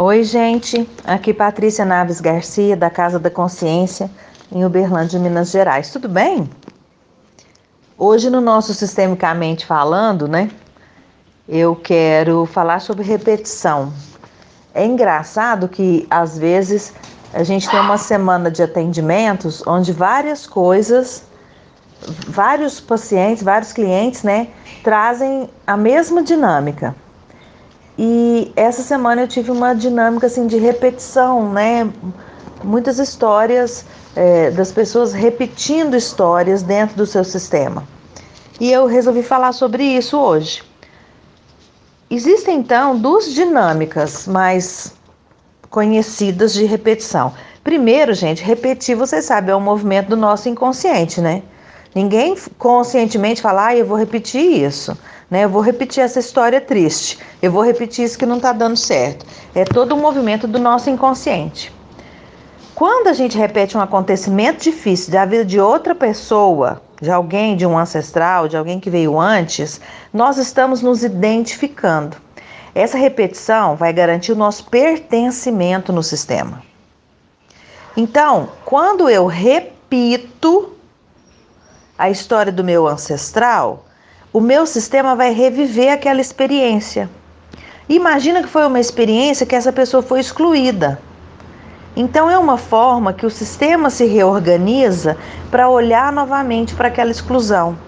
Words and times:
Oi, 0.00 0.22
gente. 0.22 0.88
Aqui 1.02 1.34
Patrícia 1.34 1.84
Naves 1.84 2.20
Garcia, 2.20 2.76
da 2.76 2.88
Casa 2.88 3.18
da 3.18 3.28
Consciência, 3.28 4.08
em 4.52 4.64
Uberlândia, 4.64 5.18
Minas 5.18 5.50
Gerais. 5.50 5.90
Tudo 5.90 6.08
bem? 6.08 6.48
Hoje, 7.98 8.30
no 8.30 8.40
nosso 8.40 8.72
Sistemicamente 8.72 9.66
Falando, 9.66 10.28
né? 10.28 10.52
Eu 11.48 11.74
quero 11.74 12.46
falar 12.46 12.80
sobre 12.80 13.02
repetição. 13.02 13.92
É 14.72 14.86
engraçado 14.86 15.68
que, 15.68 16.06
às 16.08 16.38
vezes, 16.38 16.94
a 17.34 17.42
gente 17.42 17.68
tem 17.68 17.80
uma 17.80 17.98
semana 17.98 18.52
de 18.52 18.62
atendimentos 18.62 19.66
onde 19.66 19.92
várias 19.92 20.46
coisas, 20.46 21.24
vários 22.28 22.78
pacientes, 22.78 23.42
vários 23.42 23.72
clientes, 23.72 24.22
né, 24.22 24.46
trazem 24.84 25.50
a 25.66 25.76
mesma 25.76 26.22
dinâmica. 26.22 26.94
E 27.98 28.52
essa 28.54 28.82
semana 28.82 29.22
eu 29.22 29.28
tive 29.28 29.50
uma 29.50 29.74
dinâmica 29.74 30.28
assim 30.28 30.46
de 30.46 30.56
repetição, 30.56 31.52
né? 31.52 31.90
Muitas 32.62 33.00
histórias 33.00 33.84
é, 34.14 34.52
das 34.52 34.70
pessoas 34.70 35.12
repetindo 35.12 35.96
histórias 35.96 36.62
dentro 36.62 36.96
do 36.96 37.04
seu 37.04 37.24
sistema. 37.24 37.82
E 38.60 38.70
eu 38.70 38.86
resolvi 38.86 39.22
falar 39.22 39.52
sobre 39.52 39.82
isso 39.82 40.16
hoje. 40.16 40.62
Existem 42.08 42.58
então 42.60 42.96
duas 42.96 43.34
dinâmicas 43.34 44.28
mais 44.28 44.94
conhecidas 45.68 46.52
de 46.54 46.64
repetição. 46.64 47.34
Primeiro, 47.64 48.14
gente, 48.14 48.42
repetir, 48.42 48.96
você 48.96 49.20
sabe, 49.20 49.50
é 49.50 49.56
um 49.56 49.60
movimento 49.60 50.08
do 50.08 50.16
nosso 50.16 50.48
inconsciente, 50.48 51.20
né? 51.20 51.42
Ninguém 51.94 52.36
conscientemente 52.56 53.42
fala, 53.42 53.66
ah, 53.66 53.76
eu 53.76 53.84
vou 53.84 53.98
repetir 53.98 54.64
isso. 54.64 54.96
Né? 55.30 55.44
Eu 55.44 55.48
vou 55.48 55.60
repetir 55.60 56.02
essa 56.02 56.18
história 56.18 56.60
triste, 56.60 57.18
eu 57.42 57.52
vou 57.52 57.62
repetir 57.62 58.04
isso 58.04 58.18
que 58.18 58.26
não 58.26 58.36
está 58.36 58.52
dando 58.52 58.76
certo. 58.76 59.26
É 59.54 59.64
todo 59.64 59.94
um 59.94 60.00
movimento 60.00 60.46
do 60.46 60.58
nosso 60.58 60.88
inconsciente. 60.88 61.72
Quando 62.74 63.08
a 63.08 63.12
gente 63.12 63.36
repete 63.36 63.76
um 63.76 63.80
acontecimento 63.80 64.62
difícil 64.62 65.12
da 65.12 65.24
vida 65.24 65.44
de 65.44 65.58
outra 65.58 65.94
pessoa, 65.94 66.80
de 67.00 67.10
alguém, 67.10 67.56
de 67.56 67.66
um 67.66 67.76
ancestral, 67.76 68.46
de 68.46 68.56
alguém 68.56 68.78
que 68.78 68.88
veio 68.88 69.18
antes, 69.18 69.80
nós 70.12 70.38
estamos 70.38 70.80
nos 70.80 71.02
identificando. 71.02 72.16
Essa 72.74 72.96
repetição 72.96 73.74
vai 73.74 73.92
garantir 73.92 74.30
o 74.30 74.36
nosso 74.36 74.64
pertencimento 74.66 75.92
no 75.92 76.02
sistema. 76.02 76.62
Então, 77.96 78.50
quando 78.64 79.10
eu 79.10 79.26
repito 79.26 80.72
a 81.98 82.08
história 82.08 82.52
do 82.52 82.62
meu 82.62 82.86
ancestral, 82.86 83.87
o 84.32 84.40
meu 84.40 84.66
sistema 84.66 85.16
vai 85.16 85.32
reviver 85.32 85.92
aquela 85.92 86.20
experiência. 86.20 87.08
Imagina 87.88 88.42
que 88.42 88.48
foi 88.48 88.66
uma 88.66 88.78
experiência 88.78 89.46
que 89.46 89.56
essa 89.56 89.72
pessoa 89.72 90.02
foi 90.02 90.20
excluída. 90.20 91.00
Então 91.96 92.30
é 92.30 92.36
uma 92.36 92.58
forma 92.58 93.14
que 93.14 93.24
o 93.24 93.30
sistema 93.30 93.88
se 93.88 94.04
reorganiza 94.04 95.16
para 95.50 95.70
olhar 95.70 96.12
novamente 96.12 96.74
para 96.74 96.88
aquela 96.88 97.10
exclusão. 97.10 97.78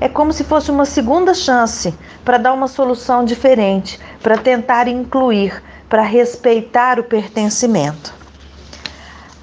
É 0.00 0.08
como 0.08 0.32
se 0.32 0.44
fosse 0.44 0.70
uma 0.70 0.86
segunda 0.86 1.34
chance 1.34 1.94
para 2.24 2.38
dar 2.38 2.54
uma 2.54 2.66
solução 2.66 3.22
diferente, 3.22 4.00
para 4.22 4.38
tentar 4.38 4.88
incluir, 4.88 5.62
para 5.88 6.02
respeitar 6.02 6.98
o 6.98 7.04
pertencimento. 7.04 8.14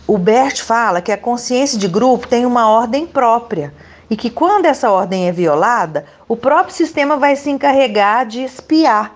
O 0.07 0.17
Bert 0.17 0.61
fala 0.61 1.01
que 1.01 1.11
a 1.11 1.17
consciência 1.17 1.77
de 1.77 1.87
grupo 1.87 2.27
tem 2.27 2.45
uma 2.45 2.69
ordem 2.69 3.05
própria 3.05 3.71
e 4.09 4.15
que 4.15 4.29
quando 4.29 4.65
essa 4.65 4.91
ordem 4.91 5.27
é 5.27 5.31
violada, 5.31 6.05
o 6.27 6.35
próprio 6.35 6.75
sistema 6.75 7.17
vai 7.17 7.35
se 7.35 7.49
encarregar 7.49 8.25
de 8.25 8.43
espiar. 8.43 9.13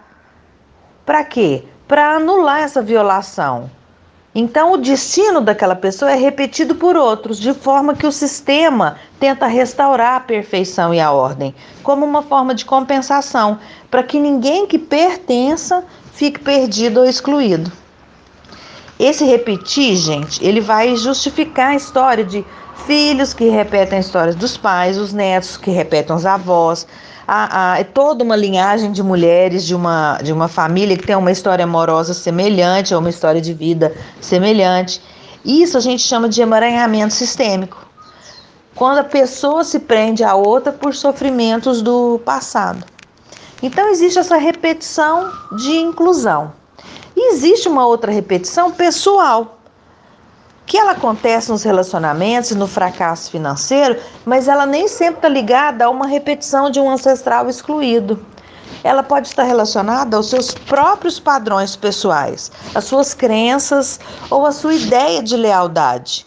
Para 1.06 1.24
quê? 1.24 1.64
Para 1.88 2.16
anular 2.16 2.62
essa 2.62 2.82
violação. 2.82 3.70
Então, 4.34 4.74
o 4.74 4.78
destino 4.78 5.42
daquela 5.42 5.76
pessoa 5.76 6.12
é 6.12 6.16
repetido 6.16 6.76
por 6.76 6.96
outros, 6.96 7.40
de 7.40 7.52
forma 7.52 7.96
que 7.96 8.06
o 8.06 8.12
sistema 8.12 8.98
tenta 9.20 9.48
restaurar 9.48 10.16
a 10.18 10.20
perfeição 10.20 10.94
e 10.94 11.00
a 11.00 11.12
ordem, 11.12 11.54
como 11.82 12.06
uma 12.06 12.22
forma 12.22 12.54
de 12.54 12.64
compensação, 12.64 13.60
para 13.90 14.04
que 14.04 14.20
ninguém 14.20 14.68
que 14.68 14.78
pertença 14.78 15.84
fique 16.14 16.40
perdido 16.40 17.00
ou 17.00 17.06
excluído. 17.06 17.72
Esse 19.00 19.26
repetir, 19.26 19.96
gente, 19.96 20.46
ele 20.46 20.62
vai 20.62 20.96
justificar 20.96 21.70
a 21.70 21.76
história 21.76 22.24
de 22.24 22.46
filhos 22.90 23.36
que 23.36 23.48
repetem 23.50 24.00
histórias 24.00 24.36
dos 24.36 24.58
pais, 24.58 24.98
os 24.98 25.14
netos 25.14 25.56
que 25.58 25.70
repetem 25.70 26.16
os 26.16 26.26
avós. 26.26 26.88
A, 27.28 27.74
a, 27.74 27.80
é 27.80 27.84
toda 27.84 28.24
uma 28.24 28.36
linhagem 28.36 28.92
de 28.92 29.04
mulheres 29.04 29.64
de 29.64 29.76
uma, 29.76 30.18
de 30.24 30.34
uma 30.34 30.48
família 30.48 30.98
que 30.98 31.06
tem 31.06 31.16
uma 31.16 31.32
história 31.32 31.66
amorosa 31.66 32.16
semelhante, 32.16 32.92
ou 32.92 33.00
uma 33.00 33.12
história 33.12 33.40
de 33.40 33.54
vida 33.54 33.96
semelhante. 34.20 35.00
Isso 35.46 35.78
a 35.78 35.80
gente 35.80 36.02
chama 36.02 36.28
de 36.28 36.42
emaranhamento 36.42 37.14
sistêmico. 37.14 37.78
Quando 38.74 38.98
a 38.98 39.04
pessoa 39.04 39.64
se 39.64 39.78
prende 39.82 40.24
a 40.24 40.34
outra 40.34 40.72
por 40.72 40.96
sofrimentos 40.96 41.84
do 41.84 42.20
passado. 42.26 42.84
Então 43.62 43.88
existe 43.90 44.18
essa 44.18 44.38
repetição 44.38 45.32
de 45.58 45.78
inclusão. 45.78 46.54
E 47.16 47.34
existe 47.34 47.70
uma 47.70 47.86
outra 47.86 48.12
repetição 48.12 48.72
pessoal 48.72 49.59
que 50.70 50.78
ela 50.78 50.92
acontece 50.92 51.50
nos 51.50 51.64
relacionamentos 51.64 52.52
no 52.52 52.68
fracasso 52.68 53.32
financeiro, 53.32 54.00
mas 54.24 54.48
ela 54.48 54.68
nem 54.68 54.88
sempre 54.88 55.16
está 55.16 55.28
ligada 55.28 55.86
a 55.86 55.90
uma 55.90 56.06
repetição 56.06 56.70
de 56.70 56.80
um 56.80 56.88
ancestral 56.88 57.50
excluído. 57.50 58.24
Ela 58.84 59.02
pode 59.02 59.30
estar 59.30 59.46
relacionada 59.46 60.16
aos 60.16 60.30
seus 60.30 60.54
próprios 60.54 61.20
padrões 61.20 61.76
pessoais, 61.76 62.52
às 62.76 62.84
suas 62.84 63.16
crenças 63.16 64.00
ou 64.30 64.46
à 64.46 64.52
sua 64.52 64.76
ideia 64.76 65.24
de 65.24 65.36
lealdade. 65.36 66.24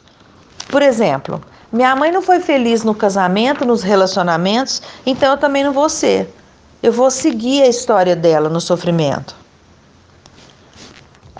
Por 0.69 0.83
exemplo, 0.83 1.41
minha 1.73 1.95
mãe 1.95 2.11
não 2.11 2.21
foi 2.21 2.41
feliz 2.41 2.83
no 2.83 2.97
casamento, 2.97 3.65
nos 3.65 3.85
relacionamentos, 3.85 4.83
então 5.07 5.31
eu 5.31 5.39
também 5.39 5.63
não 5.63 5.73
vou 5.73 5.89
ser. 5.89 6.35
Eu 6.83 6.93
vou 6.93 7.13
seguir 7.13 7.63
a 7.63 7.69
história 7.69 8.17
dela 8.17 8.49
no 8.49 8.61
sofrimento. 8.61 9.42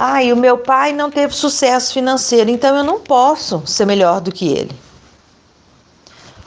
Ah, 0.05 0.21
e 0.21 0.33
o 0.33 0.37
meu 0.37 0.59
pai 0.59 0.93
não 0.93 1.13
teve 1.13 1.33
sucesso 1.33 1.93
financeiro, 1.93 2.51
então 2.51 2.77
eu 2.77 2.83
não 2.83 2.99
posso 2.99 3.63
ser 3.65 3.87
melhor 3.87 4.21
do 4.21 4.33
que 4.33 4.49
ele. 4.49 4.75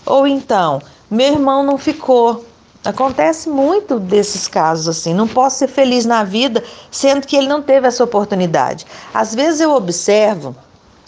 Ou 0.05 0.27
então, 0.27 0.81
meu 1.09 1.31
irmão 1.31 1.63
não 1.63 1.77
ficou. 1.77 2.43
Acontece 2.83 3.47
muito 3.47 3.97
desses 3.97 4.45
casos 4.45 4.89
assim. 4.89 5.13
Não 5.13 5.25
posso 5.25 5.59
ser 5.59 5.69
feliz 5.69 6.05
na 6.05 6.21
vida, 6.21 6.61
sendo 6.91 7.25
que 7.25 7.33
ele 7.33 7.47
não 7.47 7.61
teve 7.61 7.87
essa 7.87 8.03
oportunidade. 8.03 8.85
Às 9.13 9.33
vezes 9.33 9.61
eu 9.61 9.71
observo 9.71 10.53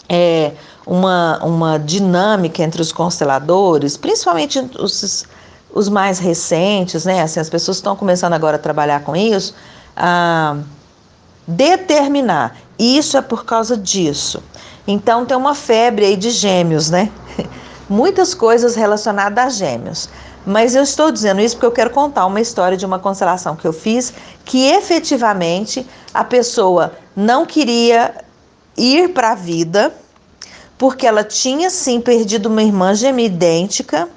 é, 0.08 0.52
uma, 0.86 1.44
uma 1.44 1.78
dinâmica 1.78 2.62
entre 2.62 2.80
os 2.80 2.90
consteladores, 2.90 3.98
principalmente 3.98 4.58
os, 4.78 5.26
os 5.70 5.90
mais 5.90 6.18
recentes, 6.18 7.04
né? 7.04 7.20
Assim, 7.20 7.40
as 7.40 7.50
pessoas 7.50 7.76
estão 7.76 7.94
começando 7.94 8.32
agora 8.32 8.56
a 8.56 8.58
trabalhar 8.58 9.00
com 9.04 9.14
isso. 9.14 9.54
Ah, 9.94 10.56
determinar. 11.48 12.56
Isso 12.78 13.16
é 13.16 13.22
por 13.22 13.46
causa 13.46 13.74
disso. 13.74 14.42
Então 14.86 15.24
tem 15.24 15.36
uma 15.36 15.54
febre 15.54 16.04
aí 16.04 16.16
de 16.16 16.30
gêmeos, 16.30 16.90
né? 16.90 17.10
Muitas 17.88 18.34
coisas 18.34 18.76
relacionadas 18.76 19.44
a 19.44 19.48
gêmeos. 19.48 20.10
Mas 20.46 20.74
eu 20.74 20.82
estou 20.82 21.10
dizendo 21.10 21.40
isso 21.40 21.56
porque 21.56 21.66
eu 21.66 21.72
quero 21.72 21.90
contar 21.90 22.26
uma 22.26 22.40
história 22.40 22.76
de 22.76 22.86
uma 22.86 22.98
constelação 22.98 23.56
que 23.56 23.66
eu 23.66 23.72
fiz 23.72 24.12
que 24.44 24.66
efetivamente 24.66 25.86
a 26.12 26.22
pessoa 26.22 26.92
não 27.16 27.44
queria 27.44 28.14
ir 28.76 29.08
para 29.10 29.32
a 29.32 29.34
vida 29.34 29.92
porque 30.78 31.06
ela 31.06 31.24
tinha 31.24 31.68
sim 31.68 32.00
perdido 32.00 32.46
uma 32.46 32.62
irmã 32.62 32.94
gêmea 32.94 33.26
idêntica 33.26 34.08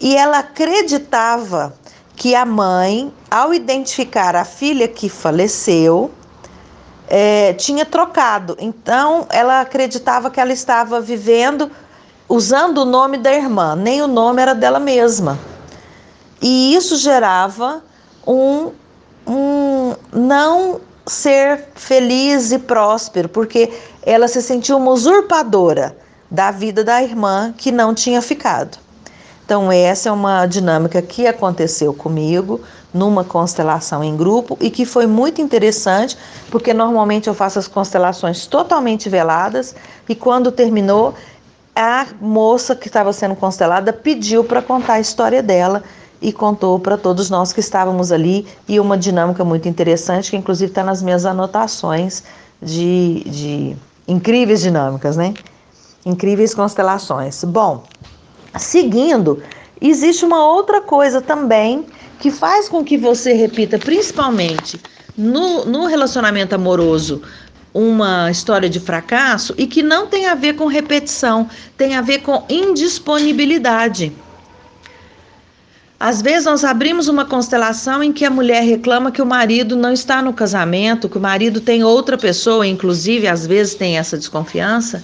e 0.00 0.16
ela 0.16 0.40
acreditava 0.40 1.74
que 2.16 2.34
a 2.34 2.44
mãe, 2.44 3.12
ao 3.30 3.54
identificar 3.54 4.34
a 4.34 4.44
filha 4.44 4.88
que 4.88 5.08
faleceu, 5.08 6.10
é, 7.08 7.52
tinha 7.54 7.84
trocado. 7.84 8.56
Então, 8.58 9.26
ela 9.30 9.60
acreditava 9.60 10.30
que 10.30 10.40
ela 10.40 10.52
estava 10.52 11.00
vivendo 11.00 11.70
usando 12.28 12.78
o 12.78 12.84
nome 12.84 13.18
da 13.18 13.32
irmã, 13.32 13.76
nem 13.76 14.02
o 14.02 14.08
nome 14.08 14.42
era 14.42 14.54
dela 14.54 14.80
mesma. 14.80 15.38
E 16.42 16.74
isso 16.74 16.96
gerava 16.96 17.82
um, 18.26 18.72
um 19.26 19.94
não 20.12 20.80
ser 21.06 21.68
feliz 21.74 22.50
e 22.50 22.58
próspero, 22.58 23.28
porque 23.28 23.72
ela 24.02 24.26
se 24.26 24.42
sentiu 24.42 24.76
uma 24.76 24.90
usurpadora 24.90 25.96
da 26.30 26.50
vida 26.50 26.82
da 26.82 27.02
irmã 27.02 27.54
que 27.56 27.70
não 27.70 27.94
tinha 27.94 28.20
ficado. 28.20 28.78
Então, 29.44 29.70
essa 29.70 30.08
é 30.08 30.12
uma 30.12 30.44
dinâmica 30.44 31.00
que 31.00 31.24
aconteceu 31.24 31.94
comigo 31.94 32.60
numa 32.92 33.24
constelação 33.24 34.02
em 34.02 34.16
grupo 34.16 34.56
e 34.60 34.70
que 34.70 34.84
foi 34.84 35.06
muito 35.06 35.40
interessante, 35.40 36.16
porque 36.50 36.72
normalmente 36.72 37.28
eu 37.28 37.34
faço 37.34 37.58
as 37.58 37.68
constelações 37.68 38.46
totalmente 38.46 39.08
veladas 39.08 39.74
e 40.08 40.14
quando 40.14 40.50
terminou, 40.50 41.14
a 41.74 42.06
moça 42.20 42.74
que 42.74 42.88
estava 42.88 43.12
sendo 43.12 43.36
constelada 43.36 43.92
pediu 43.92 44.42
para 44.42 44.62
contar 44.62 44.94
a 44.94 45.00
história 45.00 45.42
dela 45.42 45.82
e 46.22 46.32
contou 46.32 46.78
para 46.78 46.96
todos 46.96 47.28
nós 47.28 47.52
que 47.52 47.60
estávamos 47.60 48.10
ali 48.10 48.46
e 48.66 48.80
uma 48.80 48.96
dinâmica 48.96 49.44
muito 49.44 49.68
interessante 49.68 50.30
que 50.30 50.36
inclusive 50.38 50.70
está 50.70 50.82
nas 50.82 51.02
minhas 51.02 51.26
anotações 51.26 52.24
de, 52.62 53.22
de 53.26 53.76
incríveis 54.08 54.62
dinâmicas, 54.62 55.18
né? 55.18 55.34
Incríveis 56.04 56.54
constelações. 56.54 57.44
Bom, 57.44 57.84
seguindo, 58.58 59.42
existe 59.78 60.24
uma 60.24 60.46
outra 60.46 60.80
coisa 60.80 61.20
também 61.20 61.84
que 62.18 62.30
faz 62.30 62.68
com 62.68 62.84
que 62.84 62.96
você 62.96 63.32
repita, 63.32 63.78
principalmente 63.78 64.80
no, 65.16 65.64
no 65.64 65.86
relacionamento 65.86 66.54
amoroso, 66.54 67.22
uma 67.72 68.30
história 68.30 68.70
de 68.70 68.80
fracasso 68.80 69.54
e 69.58 69.66
que 69.66 69.82
não 69.82 70.06
tem 70.06 70.26
a 70.26 70.34
ver 70.34 70.54
com 70.54 70.66
repetição, 70.66 71.48
tem 71.76 71.94
a 71.94 72.00
ver 72.00 72.22
com 72.22 72.44
indisponibilidade. 72.48 74.12
Às 75.98 76.20
vezes 76.20 76.44
nós 76.44 76.64
abrimos 76.64 77.08
uma 77.08 77.24
constelação 77.24 78.02
em 78.02 78.12
que 78.12 78.24
a 78.24 78.30
mulher 78.30 78.62
reclama 78.62 79.10
que 79.10 79.22
o 79.22 79.26
marido 79.26 79.76
não 79.76 79.92
está 79.92 80.20
no 80.22 80.32
casamento, 80.32 81.08
que 81.08 81.16
o 81.16 81.20
marido 81.20 81.60
tem 81.60 81.82
outra 81.82 82.18
pessoa, 82.18 82.66
inclusive 82.66 83.26
às 83.26 83.46
vezes 83.46 83.74
tem 83.74 83.96
essa 83.96 84.16
desconfiança, 84.16 85.02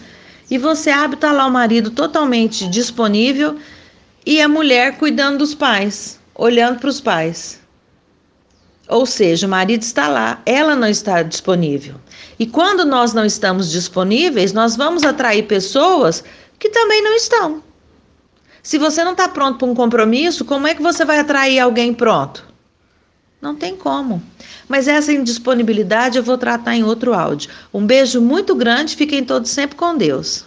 e 0.50 0.58
você 0.58 0.91
abre 0.91 1.17
tá 1.17 1.32
lá 1.32 1.47
o 1.47 1.50
marido 1.50 1.91
totalmente 1.91 2.69
disponível 2.69 3.56
e 4.25 4.41
a 4.41 4.49
mulher 4.49 4.99
cuidando 4.99 5.38
dos 5.38 5.55
pais, 5.55 6.20
olhando 6.34 6.79
para 6.79 6.88
os 6.88 7.00
pais. 7.00 7.61
Ou 8.88 9.06
seja, 9.06 9.46
o 9.46 9.50
marido 9.50 9.82
está 9.82 10.08
lá, 10.08 10.43
ela 10.44 10.75
não 10.75 10.88
está 10.88 11.23
disponível. 11.23 11.94
E 12.38 12.46
quando 12.46 12.84
nós 12.84 13.12
não 13.12 13.25
estamos 13.25 13.70
disponíveis, 13.70 14.52
nós 14.52 14.76
vamos 14.76 15.02
atrair 15.05 15.44
pessoas 15.44 16.23
que 16.58 16.69
também 16.69 17.02
não 17.02 17.14
estão. 17.14 17.62
Se 18.62 18.79
você 18.79 19.02
não 19.02 19.12
está 19.12 19.29
pronto 19.29 19.58
para 19.58 19.69
um 19.69 19.75
compromisso, 19.75 20.44
como 20.44 20.67
é 20.67 20.75
que 20.75 20.82
você 20.82 21.05
vai 21.05 21.19
atrair 21.19 21.58
alguém 21.58 21.93
pronto? 21.93 22.46
Não 23.40 23.56
tem 23.56 23.76
como. 23.76 24.23
Mas 24.69 24.87
essa 24.87 25.12
indisponibilidade 25.12 26.17
eu 26.17 26.23
vou 26.23 26.38
tratar 26.38 26.76
em 26.76 26.84
outro 26.84 27.12
áudio. 27.12 27.50
Um 27.75 27.84
beijo 27.84 28.20
muito 28.20 28.55
grande, 28.55 28.94
fiquem 28.94 29.25
todos 29.25 29.50
sempre 29.50 29.76
com 29.76 29.96
Deus. 29.96 30.40